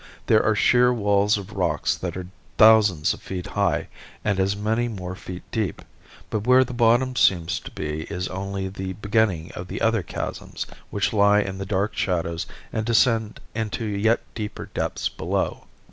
There 0.25 0.43
are 0.43 0.55
sheer 0.55 0.91
walls 0.91 1.37
of 1.37 1.53
rocks 1.53 1.95
that 1.95 2.17
are 2.17 2.25
thousands 2.57 3.13
of 3.13 3.21
feet 3.21 3.45
high 3.45 3.87
and 4.25 4.39
as 4.39 4.55
many 4.55 4.87
more 4.87 5.13
feet 5.15 5.43
deep, 5.51 5.83
but 6.31 6.47
where 6.47 6.63
the 6.63 6.73
bottom 6.73 7.15
seems 7.15 7.59
to 7.59 7.69
be 7.69 8.05
is 8.05 8.27
only 8.29 8.67
the 8.67 8.93
beginning 8.93 9.51
of 9.51 9.71
other 9.77 10.01
chasms 10.01 10.65
which 10.89 11.13
lie 11.13 11.41
in 11.41 11.59
the 11.59 11.67
dark 11.67 11.95
shadows 11.95 12.47
and 12.73 12.87
descend 12.87 13.39
into 13.53 13.85
yet 13.85 14.21
deeper 14.33 14.71
depths 14.73 15.07
below. 15.07 15.67